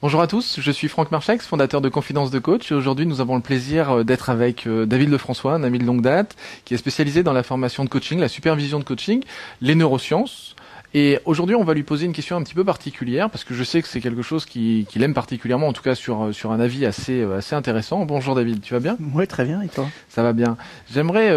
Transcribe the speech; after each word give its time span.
Bonjour 0.00 0.20
à 0.20 0.28
tous, 0.28 0.60
je 0.60 0.70
suis 0.70 0.86
Franck 0.86 1.10
Marchex, 1.10 1.44
fondateur 1.44 1.80
de 1.80 1.88
Confidence 1.88 2.30
de 2.30 2.38
Coach 2.38 2.70
et 2.70 2.74
aujourd'hui 2.76 3.04
nous 3.04 3.20
avons 3.20 3.34
le 3.34 3.42
plaisir 3.42 3.90
euh, 3.90 4.04
d'être 4.04 4.30
avec 4.30 4.68
euh, 4.68 4.86
David 4.86 5.10
Lefrançois, 5.10 5.54
un 5.54 5.64
ami 5.64 5.80
de 5.80 5.84
longue 5.84 6.02
date 6.02 6.36
qui 6.64 6.74
est 6.74 6.76
spécialisé 6.76 7.24
dans 7.24 7.32
la 7.32 7.42
formation 7.42 7.82
de 7.82 7.88
coaching, 7.88 8.20
la 8.20 8.28
supervision 8.28 8.78
de 8.78 8.84
coaching, 8.84 9.24
les 9.60 9.74
neurosciences. 9.74 10.54
Et 10.94 11.18
aujourd'hui, 11.24 11.56
on 11.56 11.64
va 11.64 11.74
lui 11.74 11.82
poser 11.82 12.06
une 12.06 12.12
question 12.12 12.36
un 12.36 12.44
petit 12.44 12.54
peu 12.54 12.62
particulière 12.62 13.28
parce 13.28 13.42
que 13.42 13.54
je 13.54 13.64
sais 13.64 13.82
que 13.82 13.88
c'est 13.88 14.00
quelque 14.00 14.22
chose 14.22 14.46
qu'il 14.46 15.02
aime 15.02 15.14
particulièrement, 15.14 15.66
en 15.66 15.72
tout 15.72 15.82
cas 15.82 15.96
sur 15.96 16.26
euh, 16.26 16.32
sur 16.32 16.52
un 16.52 16.60
avis 16.60 16.86
assez 16.86 17.24
assez 17.24 17.56
intéressant. 17.56 18.04
Bonjour 18.04 18.36
David, 18.36 18.60
tu 18.60 18.74
vas 18.74 18.80
bien? 18.80 18.96
Oui, 19.14 19.26
très 19.26 19.44
bien. 19.44 19.62
Et 19.62 19.68
toi? 19.68 19.88
Ça 20.08 20.22
va 20.22 20.32
bien. 20.32 20.56
J'aimerais 20.94 21.36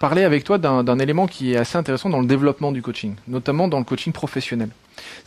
parler 0.00 0.24
avec 0.24 0.44
toi 0.44 0.58
d'un 0.58 0.98
élément 0.98 1.26
qui 1.26 1.54
est 1.54 1.56
assez 1.56 1.78
intéressant 1.78 2.10
dans 2.10 2.20
le 2.20 2.26
développement 2.26 2.72
du 2.72 2.82
coaching, 2.82 3.14
notamment 3.26 3.68
dans 3.68 3.78
le 3.78 3.84
coaching 3.84 4.12
professionnel 4.12 4.68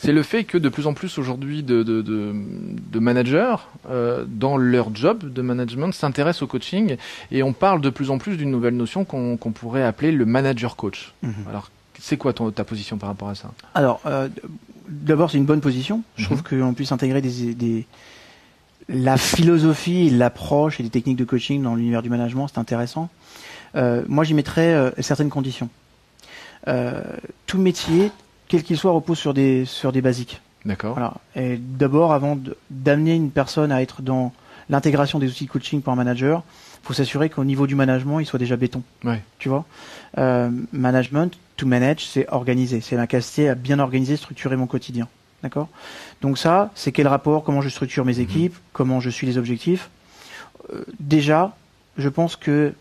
c'est 0.02 0.13
le 0.13 0.23
fait 0.23 0.45
que 0.45 0.57
de 0.57 0.70
plus 0.70 0.88
en 0.88 0.93
plus 0.93 1.18
aujourd'hui 1.18 1.61
de, 1.61 1.84
de, 1.84 2.02
de, 2.02 2.99
managers 2.99 3.55
euh, 3.89 4.23
dans 4.25 4.55
leur 4.55 4.95
job 4.95 5.31
de 5.31 5.41
management 5.41 5.94
s'intéressent 5.94 6.44
au 6.44 6.48
coaching 6.48 6.95
et 7.31 7.44
on 7.44 7.52
parle 7.52 7.81
de 7.81 7.89
plus 7.89 8.09
en 8.09 8.17
plus 8.17 8.38
d'une 8.38 8.49
nouvelle 8.49 8.77
notion 8.77 9.03
qu'on 9.03 9.38
pourrait 9.38 9.84
appeler 9.84 10.13
le 10.13 10.25
manager 10.25 10.77
coach. 10.77 11.13
Mhm. 11.22 11.34
Alors 11.49 11.70
c'est 11.99 12.16
quoi 12.16 12.31
ton, 12.31 12.49
ta 12.49 12.63
position 12.63 12.98
par 12.98 13.09
rapport 13.09 13.27
à 13.27 13.35
ça? 13.35 13.52
Alors 13.75 13.99
euh, 14.05 14.30
d'abord 14.88 15.31
c'est 15.31 15.38
une 15.38 15.45
bonne 15.45 15.59
position. 15.59 16.02
Je 16.16 16.23
trouve 16.23 16.44
mhm. 16.50 16.61
qu'on 16.61 16.73
puisse 16.73 16.94
intégrer 16.94 17.22
des, 17.22 17.53
des 17.53 17.86
la 18.88 19.17
philosophie, 19.17 20.09
l'approche 20.09 20.80
et 20.80 20.84
les 20.84 20.89
techniques 20.89 21.17
de 21.17 21.25
coaching 21.25 21.61
dans 21.61 21.75
l'univers 21.75 22.02
du 22.02 22.09
management, 22.09 22.47
c'est 22.47 22.59
intéressant. 22.59 23.09
Euh, 23.75 24.03
moi, 24.08 24.23
j'y 24.23 24.34
mettrais 24.34 24.94
certaines 25.00 25.30
conditions. 25.30 25.70
tout 26.66 27.59
métier, 27.59 28.11
quel 28.49 28.63
qu'il 28.63 28.77
soit, 28.77 28.91
repose 28.91 29.17
sur 29.17 29.34
des, 29.34 29.63
sur 29.63 29.94
des 29.94 30.02
basiques. 30.02 30.41
D'accord. 30.66 30.94
Voilà. 30.94 31.13
Et 31.35 31.58
d'abord, 31.58 32.12
avant 32.12 32.38
d'amener 32.70 33.16
une 33.16 33.31
personne 33.31 33.72
à 33.72 33.81
être 33.81 34.02
dans 34.02 34.34
l'intégration 34.70 35.20
des 35.20 35.30
outils 35.30 35.45
de 35.45 35.49
coaching 35.49 35.81
pour 35.81 35.94
un 35.94 35.95
manager, 35.95 36.44
il 36.83 36.88
faut 36.88 36.94
s'assurer 36.94 37.30
qu'au 37.30 37.44
niveau 37.45 37.67
du 37.67 37.75
management, 37.75 38.20
il 38.20 38.25
soit 38.25 38.39
déjà 38.39 38.58
béton. 38.58 38.81
Ouais. 39.03 39.22
Tu 39.38 39.47
vois? 39.47 39.66
Euh, 40.17 40.50
Management, 40.73 41.38
to 41.55 41.66
manage, 41.66 42.05
c'est 42.05 42.27
organiser. 42.30 42.81
C'est 42.81 42.95
l'incapacité 42.95 43.50
à 43.50 43.55
bien 43.55 43.80
organiser, 43.80 44.17
structurer 44.17 44.55
mon 44.55 44.67
quotidien. 44.67 45.08
D'accord? 45.44 45.70
Donc 46.22 46.38
ça, 46.38 46.72
c'est 46.75 46.92
quel 46.92 47.08
rapport, 47.08 47.44
comment 47.44 47.61
je 47.61 47.70
structure 47.70 48.03
mes 48.03 48.16
mhm. 48.16 48.22
équipes, 48.22 48.55
comment 48.73 49.00
je 49.00 49.09
suis 49.09 49.27
les 49.27 49.38
objectifs? 49.38 49.89
Euh, 50.73 50.83
déjà, 51.00 51.55
je 51.97 52.09
pense 52.09 52.36
que 52.36 52.73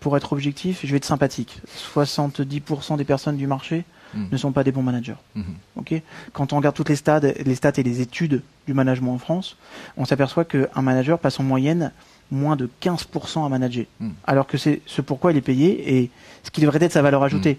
pour 0.00 0.16
être 0.16 0.32
objectif, 0.32 0.80
je 0.84 0.90
vais 0.90 0.98
être 0.98 1.04
sympathique. 1.04 1.60
70% 1.94 2.96
des 2.96 3.04
personnes 3.04 3.36
du 3.36 3.46
marché 3.46 3.84
Mm. 4.14 4.26
ne 4.32 4.36
sont 4.36 4.52
pas 4.52 4.64
des 4.64 4.72
bons 4.72 4.82
managers. 4.82 5.16
Mm-hmm. 5.36 6.02
Quand 6.32 6.52
on 6.52 6.56
regarde 6.56 6.74
toutes 6.74 6.88
les 6.88 6.96
stats, 6.96 7.20
les 7.20 7.54
stats 7.54 7.72
et 7.76 7.82
les 7.82 8.00
études 8.00 8.42
du 8.66 8.74
management 8.74 9.12
en 9.14 9.18
France, 9.18 9.56
on 9.96 10.04
s'aperçoit 10.04 10.44
qu'un 10.44 10.82
manager 10.82 11.18
passe 11.18 11.40
en 11.40 11.42
moyenne 11.42 11.92
moins 12.30 12.56
de 12.56 12.68
15% 12.82 13.44
à 13.44 13.48
manager. 13.48 13.86
Mm. 14.00 14.10
Alors 14.26 14.46
que 14.46 14.58
c'est 14.58 14.80
ce 14.86 15.00
pourquoi 15.00 15.32
il 15.32 15.38
est 15.38 15.42
payé 15.42 15.98
et 15.98 16.10
ce 16.42 16.50
qui 16.50 16.60
devrait 16.60 16.82
être 16.82 16.92
sa 16.92 17.02
valeur 17.02 17.22
ajoutée. 17.22 17.58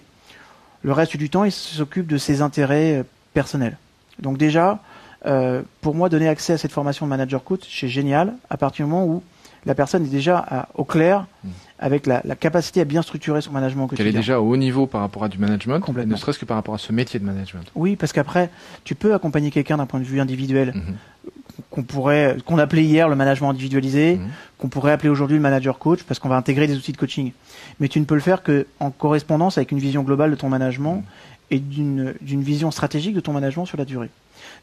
Le 0.83 0.91
reste 0.91 1.17
du 1.17 1.29
temps, 1.29 1.43
il 1.43 1.51
s'occupe 1.51 2.07
de 2.07 2.17
ses 2.17 2.41
intérêts 2.41 2.99
euh, 2.99 3.03
personnels. 3.33 3.77
Donc 4.19 4.37
déjà, 4.37 4.79
euh, 5.25 5.63
pour 5.81 5.95
moi, 5.95 6.09
donner 6.09 6.27
accès 6.27 6.53
à 6.53 6.57
cette 6.57 6.71
formation 6.71 7.05
de 7.05 7.09
manager 7.09 7.43
coach, 7.43 7.61
c'est 7.69 7.87
génial 7.87 8.35
à 8.49 8.57
partir 8.57 8.85
du 8.85 8.91
moment 8.91 9.05
où 9.05 9.23
la 9.65 9.75
personne 9.75 10.05
est 10.05 10.09
déjà 10.09 10.67
au 10.75 10.83
clair 10.83 11.25
hmm. 11.43 11.49
avec 11.79 12.05
la, 12.07 12.21
capacité 12.39 12.81
à 12.81 12.85
bien 12.85 13.01
structurer 13.01 13.41
son 13.41 13.51
management 13.51 13.85
au 13.85 13.87
quotidien. 13.87 14.05
Qu'elle 14.05 14.15
est 14.15 14.19
déjà 14.19 14.39
au 14.39 14.51
haut 14.51 14.57
niveau 14.57 14.87
par 14.87 15.01
rapport 15.01 15.23
à 15.23 15.29
du 15.29 15.37
management, 15.37 15.81
ne 15.87 16.15
serait-ce 16.15 16.39
que 16.39 16.45
par 16.45 16.57
rapport 16.57 16.75
à 16.75 16.77
ce 16.77 16.91
métier 16.91 17.19
de 17.19 17.25
management. 17.25 17.65
Oui, 17.75 17.95
parce 17.95 18.13
qu'après, 18.13 18.49
tu 18.83 18.95
peux 18.95 19.13
accompagner 19.13 19.51
quelqu'un 19.51 19.77
d'un 19.77 19.85
point 19.85 19.99
de 19.99 20.05
vue 20.05 20.19
individuel, 20.19 20.73
hmm. 20.75 21.61
qu'on 21.71 21.83
pourrait, 21.83 22.37
qu'on 22.45 22.57
appelait 22.57 22.83
hier 22.83 23.09
le 23.09 23.15
management 23.15 23.49
individualisé, 23.49 24.15
hmm. 24.15 24.27
qu'on 24.57 24.69
pourrait 24.69 24.91
appeler 24.91 25.09
aujourd'hui 25.09 25.37
le 25.37 25.43
manager 25.43 25.79
coach, 25.79 26.03
parce 26.03 26.19
qu'on 26.19 26.29
va 26.29 26.37
intégrer 26.37 26.67
des 26.67 26.75
outils 26.75 26.93
de 26.93 26.97
coaching. 26.97 27.31
Mais 27.79 27.87
tu 27.87 27.99
ne 27.99 28.05
peux 28.05 28.15
le 28.15 28.21
faire 28.21 28.41
qu'en 28.43 28.91
correspondance 28.91 29.57
avec 29.57 29.71
une 29.71 29.79
vision 29.79 30.03
globale 30.03 30.31
de 30.31 30.35
ton 30.35 30.49
management 30.49 31.03
et 31.49 31.59
d'une 31.59 32.13
vision 32.21 32.71
stratégique 32.71 33.15
de 33.15 33.21
ton 33.21 33.33
management 33.33 33.65
sur 33.65 33.77
la 33.77 33.85
durée. 33.85 34.09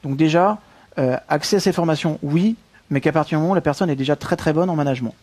Donc 0.03 0.17
déjà, 0.17 0.59
euh, 0.99 1.17
accès 1.29 1.57
à 1.57 1.61
ces 1.61 1.73
formations, 1.73 2.19
oui, 2.23 2.57
mais 2.91 3.01
qu'à 3.01 3.13
partir 3.13 3.39
du 3.39 3.43
moment 3.43 3.53
où 3.53 3.55
la 3.55 3.61
personne 3.61 3.91
est 3.91 3.97
déjà 3.97 4.17
très 4.17 4.37
très 4.37 4.53
bonne 4.53 4.71
en 4.71 4.77
management. 4.77 5.15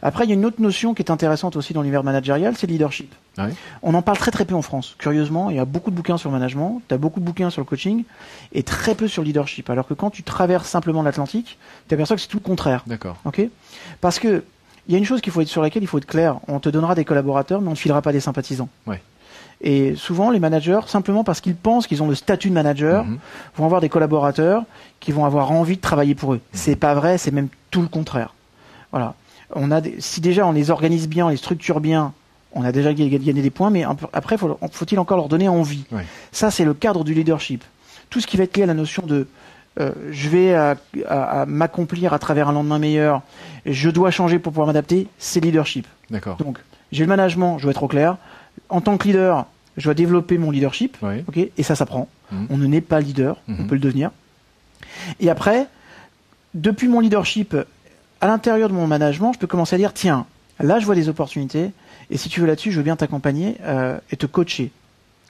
Après, 0.00 0.24
il 0.24 0.28
y 0.28 0.30
a 0.30 0.34
une 0.34 0.44
autre 0.44 0.60
notion 0.60 0.94
qui 0.94 1.02
est 1.02 1.10
intéressante 1.10 1.56
aussi 1.56 1.74
dans 1.74 1.82
l'univers 1.82 2.04
managérial, 2.04 2.54
c'est 2.56 2.66
le 2.66 2.72
leadership. 2.72 3.14
Ah 3.36 3.48
On 3.82 3.94
en 3.94 4.02
parle 4.02 4.16
très 4.16 4.30
très 4.30 4.44
peu 4.44 4.54
en 4.54 4.62
France. 4.62 4.94
Curieusement, 4.98 5.50
il 5.50 5.56
y 5.56 5.58
a 5.58 5.64
beaucoup 5.64 5.90
de 5.90 5.96
bouquins 5.96 6.16
sur 6.16 6.30
le 6.30 6.34
management, 6.38 6.80
tu 6.88 6.94
as 6.94 6.98
beaucoup 6.98 7.20
de 7.20 7.24
bouquins 7.24 7.50
sur 7.50 7.60
le 7.60 7.66
coaching, 7.66 8.04
et 8.52 8.62
très 8.62 8.94
peu 8.94 9.08
sur 9.08 9.22
le 9.22 9.26
leadership. 9.26 9.68
Alors 9.68 9.86
que 9.86 9.94
quand 9.94 10.10
tu 10.10 10.22
traverses 10.22 10.68
simplement 10.68 11.02
l'Atlantique, 11.02 11.58
tu 11.88 11.94
aperçois 11.94 12.16
que 12.16 12.22
c'est 12.22 12.28
tout 12.28 12.38
le 12.38 12.44
contraire. 12.44 12.84
D'accord. 12.86 13.18
Parce 14.00 14.18
que 14.18 14.44
il 14.88 14.92
y 14.92 14.96
a 14.96 14.98
une 14.98 15.04
chose 15.04 15.20
qu'il 15.20 15.32
faut 15.32 15.40
être 15.40 15.48
sur 15.48 15.62
laquelle 15.62 15.82
il 15.82 15.86
faut 15.86 15.98
être 15.98 16.06
clair. 16.06 16.40
On 16.48 16.58
te 16.58 16.68
donnera 16.68 16.96
des 16.96 17.04
collaborateurs, 17.04 17.60
mais 17.60 17.68
on 17.68 17.72
ne 17.72 17.76
filera 17.76 18.02
pas 18.02 18.12
des 18.12 18.20
sympathisants. 18.20 18.68
Ouais. 18.86 19.00
Et 19.62 19.94
souvent, 19.94 20.30
les 20.30 20.40
managers, 20.40 20.80
simplement 20.86 21.22
parce 21.22 21.40
qu'ils 21.40 21.54
pensent 21.54 21.86
qu'ils 21.86 22.02
ont 22.02 22.08
le 22.08 22.16
statut 22.16 22.48
de 22.48 22.54
manager, 22.54 23.04
mhm. 23.04 23.18
vont 23.56 23.64
avoir 23.64 23.80
des 23.80 23.88
collaborateurs 23.88 24.64
qui 24.98 25.12
vont 25.12 25.24
avoir 25.24 25.52
envie 25.52 25.76
de 25.76 25.80
travailler 25.80 26.14
pour 26.14 26.34
eux. 26.34 26.38
Mhm. 26.38 26.42
C'est 26.52 26.76
pas 26.76 26.94
vrai, 26.94 27.16
c'est 27.16 27.30
même 27.30 27.48
tout 27.70 27.80
le 27.80 27.88
contraire. 27.88 28.34
Voilà. 28.90 29.14
On 29.54 29.70
a 29.70 29.80
si 29.98 30.20
déjà 30.20 30.46
on 30.46 30.52
les 30.52 30.70
organise 30.70 31.08
bien, 31.08 31.26
on 31.26 31.28
les 31.28 31.36
structure 31.36 31.80
bien, 31.80 32.12
on 32.54 32.64
a 32.64 32.72
déjà 32.72 32.92
gagné 32.92 33.32
des 33.32 33.50
points, 33.50 33.70
mais 33.70 33.84
après, 34.12 34.36
faut-il 34.36 34.98
encore 34.98 35.16
leur 35.16 35.28
donner 35.28 35.48
envie? 35.48 35.84
Ça, 36.32 36.50
c'est 36.50 36.64
le 36.64 36.74
cadre 36.74 37.04
du 37.04 37.14
leadership. 37.14 37.64
Tout 38.10 38.20
ce 38.20 38.26
qui 38.26 38.36
va 38.36 38.44
être 38.44 38.56
lié 38.56 38.64
à 38.64 38.66
la 38.66 38.74
notion 38.74 39.06
de 39.06 39.26
euh, 39.80 39.92
je 40.10 40.28
vais 40.28 40.54
à, 40.54 40.76
m'accomplir 41.46 42.12
à 42.12 42.18
travers 42.18 42.48
un 42.48 42.52
lendemain 42.52 42.78
meilleur, 42.78 43.22
je 43.64 43.88
dois 43.88 44.10
changer 44.10 44.38
pour 44.38 44.52
pouvoir 44.52 44.66
m'adapter, 44.66 45.08
c'est 45.18 45.40
leadership. 45.40 45.86
D'accord. 46.10 46.36
Donc, 46.36 46.58
j'ai 46.90 47.04
le 47.04 47.08
management, 47.08 47.56
je 47.58 47.62
dois 47.62 47.70
être 47.70 47.82
au 47.82 47.88
clair. 47.88 48.18
En 48.68 48.80
tant 48.80 48.96
que 48.96 49.06
leader, 49.06 49.46
je 49.76 49.84
dois 49.84 49.94
développer 49.94 50.38
mon 50.38 50.50
leadership. 50.50 50.96
ok 51.28 51.36
et 51.36 51.62
ça 51.62 51.74
s'apprend. 51.74 52.08
Mhm. 52.30 52.46
On 52.50 52.56
ne 52.56 52.66
n'est 52.66 52.80
pas 52.80 53.00
leader, 53.00 53.38
on 53.48 53.52
mhm. 53.52 53.66
peut 53.66 53.74
le 53.74 53.80
devenir. 53.80 54.10
Et 55.20 55.30
après, 55.30 55.66
depuis 56.54 56.88
mon 56.88 57.00
leadership, 57.00 57.56
à 58.20 58.26
l'intérieur 58.26 58.68
de 58.68 58.74
mon 58.74 58.86
management, 58.86 59.32
je 59.32 59.38
peux 59.38 59.46
commencer 59.46 59.74
à 59.74 59.78
dire 59.78 59.92
tiens, 59.92 60.26
là 60.60 60.78
je 60.78 60.86
vois 60.86 60.94
des 60.94 61.08
opportunités, 61.08 61.70
et 62.10 62.16
si 62.16 62.28
tu 62.28 62.40
veux 62.40 62.46
là-dessus, 62.46 62.72
je 62.72 62.76
veux 62.76 62.82
bien 62.82 62.96
t'accompagner 62.96 63.56
euh, 63.62 63.98
et 64.10 64.16
te 64.16 64.26
coacher. 64.26 64.70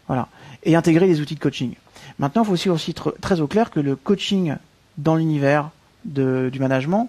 Voilà. 0.09 0.28
Et 0.65 0.75
intégrer 0.75 1.06
des 1.06 1.21
outils 1.21 1.37
de 1.37 1.41
coaching. 1.41 1.75
Maintenant, 2.19 2.43
il 2.43 2.47
faut 2.47 2.53
aussi, 2.53 2.69
aussi 2.69 2.91
être 2.91 3.15
très 3.21 3.41
au 3.41 3.47
clair 3.47 3.71
que 3.71 3.81
le 3.81 3.97
coaching 3.97 4.56
dans 4.99 5.15
l'univers 5.15 5.71
du 6.04 6.59
management 6.59 7.09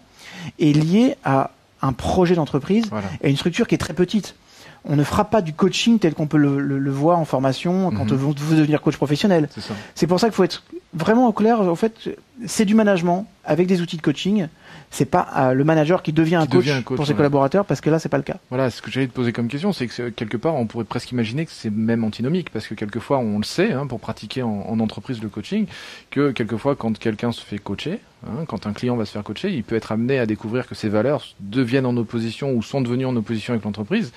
est 0.60 0.74
lié 0.74 1.16
à 1.24 1.52
un 1.82 1.94
projet 1.94 2.36
d'entreprise 2.36 2.86
et 3.22 3.30
une 3.30 3.36
structure 3.36 3.68
qui 3.68 3.76
est 3.76 3.80
très 3.80 3.94
petite 3.94 4.36
on 4.86 4.96
ne 4.96 5.04
fera 5.04 5.26
pas 5.26 5.42
du 5.42 5.54
coaching 5.54 6.00
tel 6.00 6.14
qu'on 6.14 6.28
peut 6.28 6.38
le, 6.38 6.92
voir 6.92 7.20
en 7.20 7.26
formation 7.26 7.92
quand 7.92 8.12
mhm. 8.12 8.18
vous, 8.18 8.34
vous 8.36 8.56
devenir 8.56 8.82
coach 8.82 8.98
professionnel. 8.98 9.50
C'est 9.96 10.08
pour 10.08 10.20
ça 10.20 10.28
qu'il 10.28 10.36
faut 10.36 10.44
être 10.44 10.64
vraiment 10.94 11.28
au 11.28 11.34
clair. 11.34 11.62
En 11.62 11.76
fait, 11.76 12.10
c'est 12.46 12.66
du 12.66 12.76
management 12.76 13.26
avec 13.46 13.68
des 13.68 13.82
outils 13.82 13.98
de 13.98 14.02
coaching. 14.02 14.48
C'est 14.92 15.06
pas 15.06 15.28
euh, 15.38 15.54
le 15.54 15.64
manager 15.64 16.04
qui 16.04 16.14
devient, 16.14 16.36
un, 16.36 16.46
coach 16.46 16.68
pour 16.84 17.08
ses 17.08 17.16
collaborateurs 17.16 17.66
parce 17.66 17.82
que 17.82 17.90
là, 17.90 17.98
c'est 17.98 18.10
pas 18.10 18.18
le 18.18 18.24
cas. 18.24 18.38
Voilà, 18.50 18.70
ce 18.70 18.82
que 18.82 18.92
j'allais 18.92 19.08
te 19.08 19.14
poser 19.14 19.32
comme 19.32 19.48
question, 19.48 19.74
c'est 19.74 19.88
que 19.88 20.10
quelque 20.10 20.38
part, 20.38 20.56
on 20.56 20.68
pourrait 20.68 20.84
presque 20.84 21.12
imaginer 21.12 21.46
que 21.46 21.52
c'est 21.52 21.72
même 21.72 22.04
antinomique 22.04 22.52
parce 22.52 22.68
que 22.68 22.76
quelquefois, 22.76 23.18
on 23.18 23.40
le 23.40 23.44
sait, 23.44 23.72
hein, 23.72 23.88
pour 23.88 24.00
pratiquer 24.00 24.44
en, 24.44 24.80
entreprise 24.80 25.22
le 25.22 25.30
coaching, 25.30 25.66
que 26.12 26.32
quelquefois, 26.32 26.76
quand 26.76 26.98
quelqu'un 26.98 27.32
se 27.32 27.42
fait 27.42 27.58
coacher, 27.58 28.00
hein, 28.28 28.46
quand 28.48 28.68
un 28.68 28.74
client 28.74 28.96
va 28.96 29.06
se 29.06 29.12
faire 29.12 29.24
coacher, 29.24 29.50
il 29.52 29.64
peut 29.64 29.76
être 29.76 29.92
amené 29.92 30.20
à 30.20 30.26
découvrir 30.26 30.68
que 30.68 30.76
ses 30.76 30.90
valeurs 30.90 31.26
deviennent 31.40 31.86
en 31.86 31.98
opposition 31.98 32.52
ou 32.52 32.62
sont 32.62 32.82
devenues 32.82 33.06
en 33.06 33.16
opposition 33.16 33.54
avec 33.54 33.64
l'entreprise 33.64 34.12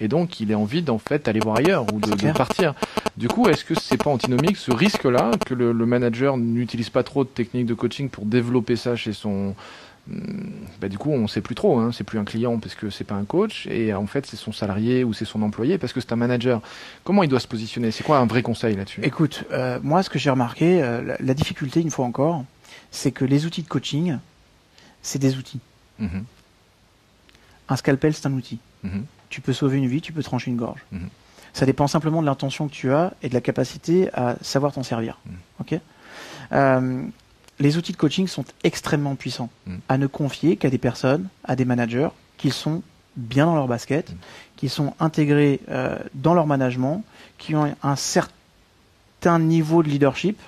et 0.00 0.08
donc 0.08 0.40
il 0.40 0.52
a 0.52 0.58
envie 0.58 0.82
d'en 0.82 0.98
fait 0.98 1.26
d'aller 1.26 1.40
voir 1.40 1.58
ailleurs 1.58 1.86
ou 1.92 2.00
de, 2.00 2.32
partir. 2.32 2.74
Du 3.16 3.28
coup, 3.28 3.48
est-ce 3.48 3.64
que 3.64 3.74
c'est 3.74 4.02
pas 4.02 4.10
antinomique 4.10 4.56
ce 4.56 4.72
risque-là 4.72 5.32
que 5.46 5.54
le, 5.54 5.72
manager 5.86 6.36
n'utilise 6.36 6.90
pas 6.90 7.02
trop 7.02 7.24
de 7.24 7.28
techniques 7.28 7.66
de 7.66 7.74
coaching 7.74 8.08
pour 8.08 8.24
développer 8.24 8.76
ça 8.76 8.96
chez 8.96 9.12
son 9.12 9.54
hmm, 10.08 10.14
bah, 10.80 10.88
du 10.88 10.96
coup, 10.96 11.10
on 11.10 11.26
sait 11.28 11.40
plus 11.40 11.54
trop. 11.54 11.78
Hein. 11.78 11.90
C'est 11.92 12.04
plus 12.04 12.18
un 12.18 12.24
client 12.24 12.58
parce 12.58 12.74
que 12.74 12.88
c'est 12.88 13.04
pas 13.04 13.14
un 13.14 13.24
coach, 13.24 13.66
et 13.66 13.92
en 13.92 14.06
fait, 14.06 14.26
c'est 14.26 14.36
son 14.36 14.52
salarié 14.52 15.04
ou 15.04 15.12
c'est 15.12 15.24
son 15.24 15.42
employé 15.42 15.76
parce 15.76 15.92
que 15.92 16.00
c'est 16.00 16.12
un 16.12 16.16
manager. 16.16 16.62
Comment 17.04 17.22
il 17.22 17.28
doit 17.28 17.40
se 17.40 17.48
positionner? 17.48 17.90
C'est 17.90 18.04
quoi 18.04 18.18
un 18.18 18.26
vrai 18.26 18.42
conseil 18.42 18.76
là-dessus? 18.76 19.00
Écoute, 19.02 19.44
euh, 19.52 19.78
moi, 19.82 20.02
ce 20.02 20.08
que 20.08 20.18
j'ai 20.18 20.30
remarqué, 20.30 20.82
euh, 20.82 21.16
la, 21.20 21.34
difficulté, 21.34 21.80
une 21.80 21.90
fois 21.90 22.06
encore, 22.06 22.44
c'est 22.90 23.12
que 23.12 23.24
les 23.24 23.44
outils 23.44 23.62
de 23.62 23.68
coaching, 23.68 24.18
c'est 25.02 25.18
des 25.18 25.36
outils. 25.36 25.60
Mm-hmm. 26.00 26.22
Un 27.68 27.76
scalpel, 27.76 28.14
c'est 28.14 28.26
un 28.26 28.32
outil. 28.32 28.58
Mm-hmm 28.84 29.02
tu 29.30 29.40
peux 29.40 29.52
sauver 29.52 29.78
une 29.78 29.86
vie, 29.86 30.02
tu 30.02 30.12
peux 30.12 30.22
trancher 30.22 30.50
une 30.50 30.56
gorge. 30.56 30.84
Mhm. 30.92 31.08
Ça 31.52 31.66
dépend 31.66 31.86
simplement 31.86 32.20
de 32.20 32.26
l'intention 32.26 32.68
que 32.68 32.72
tu 32.72 32.92
as 32.92 33.14
et 33.22 33.28
de 33.28 33.34
la 33.34 33.40
capacité 33.40 34.10
à 34.12 34.36
savoir 34.42 34.72
t'en 34.72 34.82
servir. 34.82 35.18
Mhm. 35.24 35.80
Euh, 36.52 37.02
les 37.60 37.76
outils 37.76 37.92
de 37.92 37.96
coaching 37.96 38.26
sont 38.26 38.44
extrêmement 38.64 39.14
puissants 39.14 39.50
mhm. 39.66 39.80
à 39.88 39.98
ne 39.98 40.06
confier 40.06 40.56
qu'à 40.56 40.68
des 40.68 40.78
personnes, 40.78 41.28
à 41.44 41.56
des 41.56 41.64
managers 41.64 42.08
qui 42.36 42.50
sont 42.50 42.82
bien 43.16 43.46
dans 43.46 43.54
leur 43.54 43.68
basket, 43.68 44.12
qui 44.56 44.68
sont 44.68 44.94
intégrés 45.00 45.60
euh, 45.68 45.98
dans 46.14 46.34
leur 46.34 46.46
management, 46.46 47.04
qui 47.38 47.54
ont 47.54 47.74
un 47.82 47.96
certain 47.96 49.38
niveau 49.38 49.82
de 49.82 49.88
leadership 49.88 50.38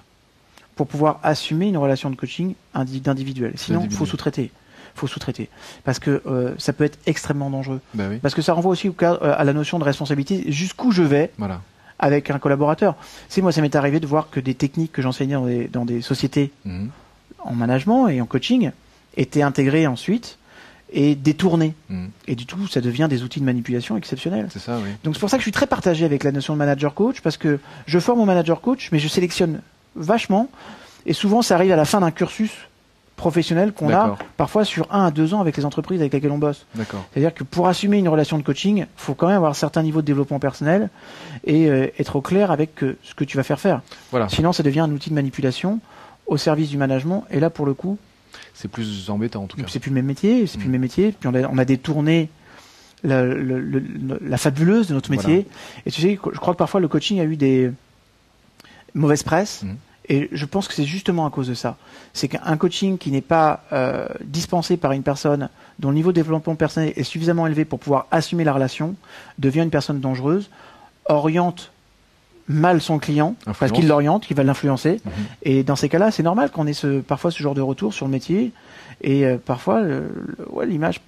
pour 0.74 0.86
pouvoir 0.86 1.20
assumer 1.22 1.68
une 1.68 1.76
relation 1.76 2.10
de 2.10 2.16
coaching 2.16 2.54
d'individuel. 2.74 3.52
Sinon, 3.56 3.82
il 3.84 3.94
faut 3.94 4.06
sous-traiter. 4.06 4.50
Faut 4.94 5.06
sous-traiter. 5.06 5.48
Parce 5.84 5.98
que 5.98 6.22
euh, 6.26 6.54
ça 6.58 6.72
peut 6.72 6.84
être 6.84 6.98
extrêmement 7.06 7.50
dangereux. 7.50 7.80
Bah 7.94 8.04
oui. 8.10 8.18
Parce 8.18 8.34
que 8.34 8.42
ça 8.42 8.52
renvoie 8.52 8.72
aussi 8.72 8.88
au 8.88 8.92
cas, 8.92 9.18
euh, 9.22 9.34
à 9.36 9.44
la 9.44 9.52
notion 9.52 9.78
de 9.78 9.84
responsabilité. 9.84 10.44
Jusqu'où 10.48 10.90
je 10.92 11.02
vais 11.02 11.30
Voilà. 11.38 11.60
avec 11.98 12.30
un 12.30 12.38
collaborateur? 12.38 12.94
C'est 13.28 13.42
moi, 13.42 13.52
ça 13.52 13.60
m'est 13.60 13.74
arrivé 13.76 14.00
de 14.00 14.06
voir 14.06 14.28
que 14.30 14.40
des 14.40 14.54
techniques 14.54 14.92
que 14.92 15.02
j'enseignais 15.02 15.34
dans 15.34 15.46
des, 15.46 15.68
dans 15.68 15.84
des 15.84 16.02
sociétés 16.02 16.50
Mhm. 16.64 16.90
en 17.40 17.54
management 17.54 18.08
et 18.08 18.20
en 18.20 18.26
coaching 18.26 18.70
étaient 19.16 19.42
intégrées 19.42 19.86
ensuite 19.86 20.38
et 20.94 21.14
détournées. 21.14 21.74
Mhm. 21.88 22.10
Et 22.28 22.34
du 22.36 22.44
tout, 22.46 22.66
ça 22.68 22.80
devient 22.82 23.06
des 23.08 23.22
outils 23.22 23.40
de 23.40 23.44
manipulation 23.46 23.96
exceptionnels. 23.96 24.48
C'est 24.52 24.58
ça, 24.58 24.76
oui. 24.82 24.90
Donc 25.04 25.14
c'est 25.14 25.20
pour 25.20 25.30
ça 25.30 25.36
que 25.38 25.40
je 25.40 25.46
suis 25.46 25.52
très 25.52 25.66
partagé 25.66 26.04
avec 26.04 26.22
la 26.22 26.32
notion 26.32 26.52
de 26.54 26.58
manager 26.58 26.92
coach 26.94 27.20
parce 27.22 27.36
que 27.38 27.58
je 27.86 27.98
forme 27.98 28.18
mon 28.18 28.26
manager 28.26 28.60
coach, 28.60 28.90
mais 28.92 28.98
je 28.98 29.08
sélectionne 29.08 29.60
vachement. 29.96 30.48
Et 31.06 31.14
souvent, 31.14 31.40
ça 31.42 31.54
arrive 31.56 31.72
à 31.72 31.76
la 31.76 31.84
fin 31.86 32.00
d'un 32.00 32.10
cursus 32.10 32.50
professionnel 33.16 33.72
qu'on 33.72 33.88
a 33.90 34.16
parfois 34.36 34.64
sur 34.64 34.92
un 34.92 35.06
à 35.06 35.10
deux 35.10 35.32
ans 35.34 35.40
avec 35.40 35.56
les 35.56 35.64
entreprises 35.64 36.00
avec 36.00 36.12
lesquelles 36.12 36.30
on 36.32 36.38
bosse. 36.38 36.66
C'est-à-dire 37.12 37.32
que 37.34 37.44
pour 37.44 37.68
assumer 37.68 37.98
une 37.98 38.08
relation 38.08 38.36
de 38.38 38.42
coaching, 38.42 38.86
faut 38.96 39.14
quand 39.14 39.28
même 39.28 39.36
avoir 39.36 39.50
un 39.52 39.54
certain 39.54 39.82
niveau 39.82 40.00
de 40.00 40.06
développement 40.06 40.38
personnel 40.40 40.88
et 41.44 41.68
euh, 41.68 41.86
être 41.98 42.16
au 42.16 42.20
clair 42.20 42.50
avec 42.50 42.82
euh, 42.82 42.96
ce 43.04 43.14
que 43.14 43.24
tu 43.24 43.36
vas 43.36 43.42
faire 43.44 43.60
faire. 43.60 43.82
Voilà. 44.10 44.28
Sinon, 44.28 44.52
ça 44.52 44.62
devient 44.62 44.80
un 44.80 44.90
outil 44.90 45.10
de 45.10 45.14
manipulation 45.14 45.78
au 46.26 46.36
service 46.36 46.68
du 46.70 46.76
management. 46.78 47.24
Et 47.30 47.38
là, 47.38 47.50
pour 47.50 47.66
le 47.66 47.74
coup, 47.74 47.98
C'est 48.54 48.68
plus 48.68 49.08
embêtant 49.10 49.44
en 49.44 49.46
tout 49.46 49.56
cas. 49.56 49.64
c'est 49.68 49.78
plus 49.78 49.90
le 49.90 49.94
même 49.96 50.06
métier, 50.06 50.46
c'est 50.46 50.58
plus 50.58 50.64
Mm. 50.64 50.68
le 50.68 50.72
même 50.72 50.80
métier. 50.80 51.12
Puis 51.12 51.28
on 51.28 51.34
a, 51.34 51.46
on 51.48 51.58
a 51.58 51.64
détourné 51.64 52.28
la, 53.04 53.22
le- 53.24 53.60
le- 53.60 54.18
la 54.24 54.36
fabuleuse 54.38 54.88
de 54.88 54.94
notre 54.94 55.10
métier. 55.10 55.46
Et 55.86 55.90
tu 55.90 56.00
sais, 56.00 56.12
je 56.32 56.38
crois 56.38 56.54
que 56.54 56.58
parfois 56.58 56.80
le 56.80 56.88
coaching 56.88 57.20
a 57.20 57.24
eu 57.24 57.36
des 57.36 57.70
mauvaises 58.94 59.22
presse. 59.22 59.62
Mm. 59.62 59.74
Et 60.14 60.28
je 60.30 60.44
pense 60.44 60.68
que 60.68 60.74
c'est 60.74 60.84
justement 60.84 61.24
à 61.26 61.30
cause 61.30 61.48
de 61.48 61.54
ça. 61.54 61.76
C'est 62.12 62.28
qu'un 62.28 62.56
coaching 62.58 62.98
qui 62.98 63.10
n'est 63.10 63.22
pas 63.22 63.64
euh, 63.72 64.06
dispensé 64.24 64.76
par 64.76 64.92
une 64.92 65.02
personne 65.02 65.48
dont 65.78 65.88
le 65.88 65.94
niveau 65.94 66.10
de 66.12 66.16
développement 66.16 66.54
personnel 66.54 66.92
est 66.96 67.02
suffisamment 67.02 67.46
élevé 67.46 67.64
pour 67.64 67.78
pouvoir 67.78 68.06
assumer 68.10 68.44
la 68.44 68.52
relation 68.52 68.94
devient 69.38 69.60
une 69.62 69.70
personne 69.70 70.00
dangereuse, 70.00 70.50
oriente 71.06 71.72
mal 72.48 72.80
son 72.82 72.98
client 72.98 73.36
parce 73.58 73.72
qu'il 73.72 73.88
l'oriente, 73.88 74.26
qu'il 74.26 74.36
va 74.36 74.42
l'influencer. 74.42 75.00
Mhm. 75.04 75.12
Et 75.44 75.62
dans 75.62 75.76
ces 75.76 75.88
cas-là, 75.88 76.10
c'est 76.10 76.22
normal 76.24 76.50
qu'on 76.50 76.66
ait 76.66 76.72
ce, 76.74 77.00
parfois 77.00 77.30
ce 77.30 77.42
genre 77.42 77.54
de 77.54 77.62
retour 77.62 77.94
sur 77.94 78.04
le 78.04 78.12
métier. 78.12 78.52
Et 79.00 79.24
euh, 79.24 79.38
parfois, 79.38 79.80
le- 79.80 80.12
le- 80.38 80.48
ouais, 80.50 80.66
l'image 80.66 81.00